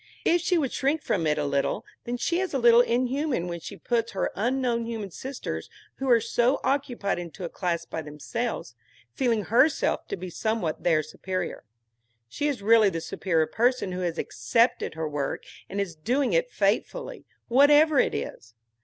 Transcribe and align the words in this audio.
If 0.25 0.41
she 0.41 0.57
would 0.57 0.73
shrink 0.73 1.03
from 1.03 1.27
it 1.27 1.37
a 1.37 1.45
little, 1.45 1.85
then 2.05 2.17
she 2.17 2.39
is 2.39 2.55
a 2.55 2.57
little 2.57 2.81
inhuman 2.81 3.45
when 3.45 3.59
she 3.59 3.77
puts 3.77 4.13
her 4.13 4.31
unknown 4.33 4.87
human 4.87 5.11
sisters 5.11 5.69
who 5.97 6.09
are 6.09 6.19
so 6.19 6.59
occupied 6.63 7.19
into 7.19 7.43
a 7.43 7.49
class 7.49 7.85
by 7.85 8.01
themselves, 8.01 8.73
feeling 9.13 9.43
herself 9.43 10.07
to 10.07 10.17
be 10.17 10.31
somewhat 10.31 10.81
their 10.81 11.03
superior. 11.03 11.65
She 12.27 12.47
is 12.47 12.63
really 12.63 12.89
the 12.89 12.99
superior 12.99 13.45
person 13.45 13.91
who 13.91 13.99
has 14.01 14.17
accepted 14.17 14.95
her 14.95 15.07
work 15.07 15.43
and 15.69 15.79
is 15.79 15.95
doing 15.95 16.33
it 16.33 16.49
faithfully, 16.49 17.25
whatever 17.47 17.99
it 17.99 18.15
is. 18.15 18.55